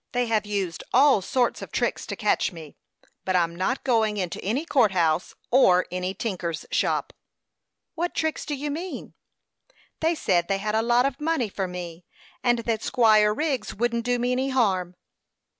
They 0.13 0.25
have 0.25 0.47
used 0.47 0.83
all 0.95 1.21
sorts 1.21 1.61
of 1.61 1.71
tricks 1.71 2.07
to 2.07 2.15
catch 2.15 2.51
me; 2.51 2.75
but 3.23 3.35
I'm 3.35 3.55
not 3.55 3.83
going 3.83 4.17
into 4.17 4.43
any 4.43 4.65
court 4.65 4.93
house, 4.93 5.35
or 5.51 5.85
any 5.91 6.15
tinker's 6.15 6.65
shop." 6.71 7.13
"What 7.93 8.15
tricks 8.15 8.43
do 8.43 8.55
you 8.55 8.71
mean?" 8.71 9.13
"They 9.99 10.15
said 10.15 10.47
they 10.47 10.57
had 10.57 10.73
a 10.73 10.81
lot 10.81 11.05
of 11.05 11.21
money 11.21 11.49
for 11.49 11.67
me, 11.67 12.03
and 12.43 12.57
that 12.65 12.81
Squire 12.81 13.31
Wriggs 13.31 13.75
wouldn't 13.75 14.03
do 14.05 14.17
me 14.17 14.31
any 14.31 14.49
harm." 14.49 14.95